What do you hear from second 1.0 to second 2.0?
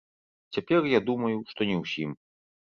думаю, што не